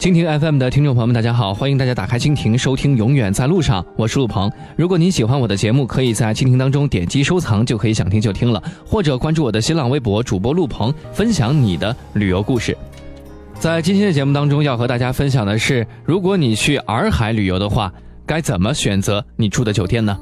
[0.00, 1.52] 蜻蜓 FM 的听众朋友们，大家好！
[1.52, 4.50] 欢迎大家打开蜻蜓收听《永远在路上》，我是陆鹏。
[4.74, 12.74] 如果您喜欢我的节目，可以在蜻蜓当中点击收藏，就可以想听就听了，或者关注我的新浪微博主播陆鹏，分享你的旅游故事。
[13.58, 17.92] 在今天的节目当中，要和大家分享的是，如果你去洱海旅游的话，
[18.24, 20.18] 该怎么选择你住的酒店呢？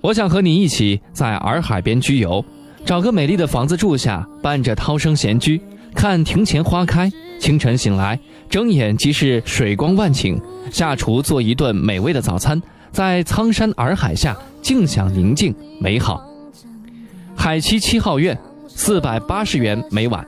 [0.00, 2.44] 我想和你一起在洱海边居游，
[2.84, 5.60] 找个美丽的房子住下，伴着涛声闲居，
[5.94, 7.10] 看庭前花开。
[7.40, 8.18] 清晨醒来，
[8.48, 16.26] 睁眼即是水光万顷，下厨做一顿美味的早餐，在苍山洱海下静享宁静美好。
[17.36, 20.26] 海七七号院，四百八十元每晚。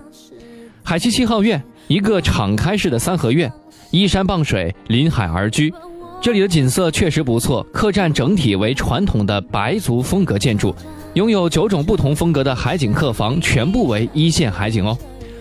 [0.82, 3.50] 海七七号院，一个敞开式的三合院，
[3.90, 5.72] 依山傍水，临海而居。
[6.20, 7.62] 这里的景色确实不错。
[7.72, 10.74] 客栈整体为传统的白族风格建筑，
[11.14, 14.98] 拥有九种不同风格的海景客房，全部为一线海景哦。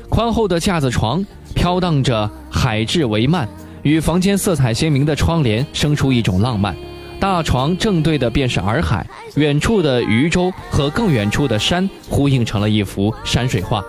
[0.09, 1.25] 宽厚的架子床。
[1.53, 3.47] 飘荡着海质帷幔，
[3.81, 6.75] 与房间色彩鲜明的窗帘生出一种浪漫。
[7.17, 13.84] 大床正对的便是洱海，远处的渔舟和更远处的山呼应成了一幅山水画。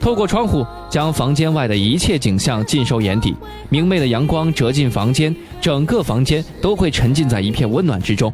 [0.00, 3.34] 透过窗户，将房间外的一切景象尽收眼底。
[3.70, 8.30] 明媚的阳光折进房间，整个房间都会沉浸在一片温暖之中。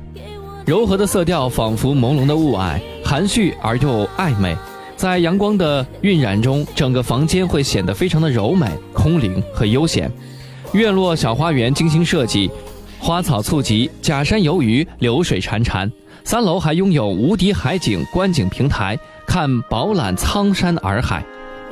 [0.64, 4.56] 柔和的色调仿佛朦胧的雾霭，含蓄而又暧昧。
[5.04, 10.10] 在阳光的晕染中，整个房间会显得非常的柔美、空灵和悠闲。
[10.72, 12.50] 院落小花园精心设计，
[12.98, 15.92] 花草簇集，假山游鱼，流水潺潺。
[16.24, 21.22] 三楼还拥有无敌海景观景平台，看饱览苍山洱海。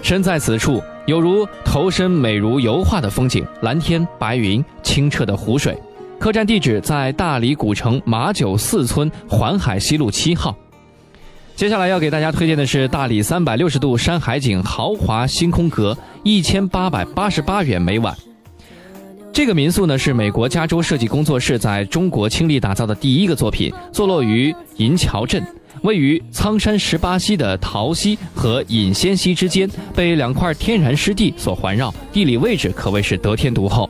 [0.03, 5.75] 身在此处，有如投身美如油画的风景，蓝天白云，清澈的湖水。
[6.19, 10.55] 客栈地址在大理古城马九四村环海西路七号。
[11.63, 18.13] 接下来要给大家推荐的是大理三百六十度山海景豪华星空阁，一千八百八十八元每晚。
[19.33, 25.41] 这个民宿呢是美国加州设计工作室在中国倾力打造的第一个作品，坐落于银桥镇，
[25.83, 33.89] 位于苍山十八溪的桃溪和隐仙溪之间，被两块天然湿地所环绕，地理位置可谓是得天独厚。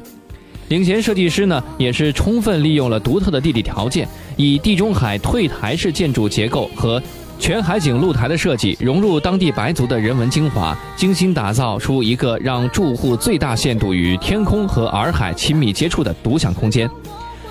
[0.69, 4.07] 领衔设计师呢也是充分利用了独特的地理条件，
[4.37, 7.03] 以地中海退台式建筑结构和。
[7.43, 16.89] 全海景露台的设计融入当地白族的人文精华，精心打造出一个让住户最大限度与天空和洱海亲密接触的独享空间。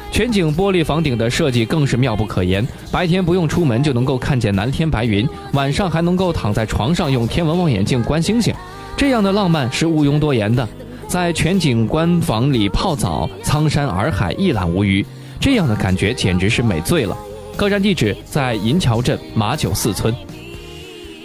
[0.10, 8.56] 全景玻璃房顶的设计更是妙不可言，白天不用出门就能够看见蓝天白云，晚上还能够躺在床上用天文望远镜观星星，
[8.96, 10.66] 这样的浪漫是毋庸多言的。
[11.06, 15.06] 在全景观房里泡澡，苍山洱海一览无余，
[15.38, 17.18] 这样的感觉简直是美醉了。
[17.62, 20.12] 客栈地址在银桥镇马九四村。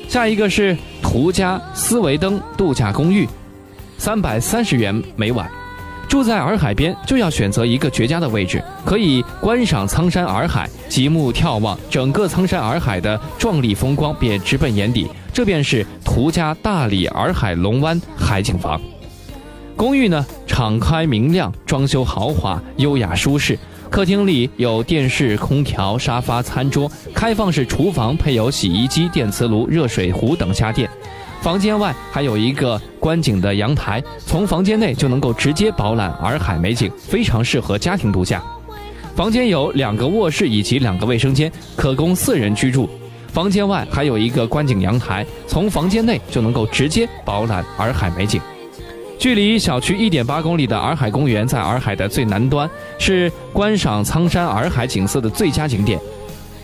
[0.07, 3.27] 下一个是途家斯维登度假公寓，
[3.97, 5.51] 三百三十元每晚。
[6.07, 15.09] 住在洱海边，就要选择一个绝佳的位置，可以观赏苍山洱海，极目眺望，整个苍山洱海的壮丽风光便直奔眼底。
[15.33, 18.79] 这便是途家大理洱海龙湾海景房。
[19.75, 23.59] 公寓呢，敞开明亮，装修豪华，优雅舒适。
[23.91, 30.89] 客厅里有电视、空调、沙发、餐桌，开放式厨房配有洗衣机、电磁炉、热水壶等家电。
[31.41, 38.43] 房间外还有一个观景的阳台，从房间内就能够直接饱览洱海美景，非常适合家庭度假。
[39.15, 42.89] 房间有两个卧室以及两个卫生间，可供四人居住。
[43.33, 48.41] 房间外还有一个观景阳台，从房间内就能够直接饱览洱海美景。
[49.19, 52.69] 距离小区一点八公里的洱海公园在洱海的最南端，
[52.99, 55.99] 是观赏苍山洱海景色的最佳景点。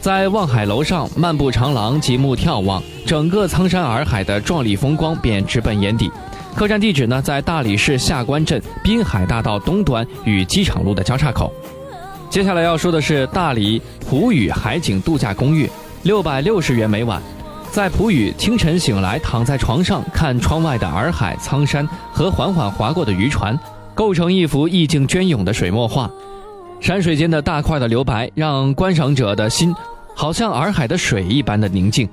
[0.00, 6.10] 在望海楼上漫步长廊，极目眺望，整个苍山洱海的壮丽风光便直奔眼底。
[6.54, 11.52] 客栈地址呢，在大理市下关镇滨海大道东端与机场路的交叉口。
[12.28, 15.70] 接下来要说的是大理普宇海景度假公寓，
[16.02, 17.22] 六百六十元每晚。
[17.72, 23.58] 在普宇，清晨醒来，躺在床上看窗外的洱海、苍山和缓缓划过的渔船，
[23.94, 26.10] 构成一幅意境隽永的水墨画。
[26.82, 29.74] 山水间的大块的留白，让观赏者的心
[30.14, 32.06] 好像洱海的水一般的宁静。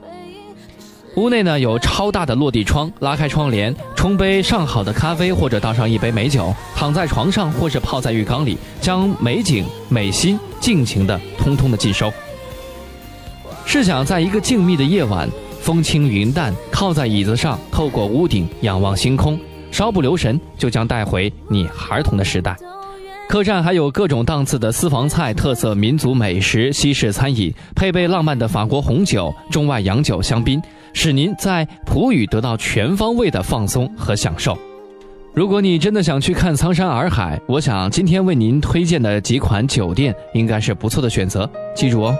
[1.18, 12.10] 屋内呢有超大的落地窗，拉开窗帘，冲杯上好的咖啡，或者倒上一杯美酒，躺在床上或是泡在浴缸里，将美景美心尽情的通通的尽收。
[13.66, 15.28] 试想，在一个静谧的夜晚。
[15.70, 19.40] 风轻云淡，靠在椅子上，透过屋顶仰望星空，
[19.70, 22.58] 稍不留神就将带回你孩童的时代。
[23.28, 30.60] 客栈还有各种档次的私房菜、特色民族美食、西式餐饮，配备浪漫的法国红酒、中外洋酒、香槟，
[30.92, 34.58] 使您在普语得到全方位的放松和享受。
[35.36, 41.48] 如果你真的想去看苍山洱海，我想今天为您推荐的几款酒店应该是不错的选择。
[41.76, 42.18] 记住哦。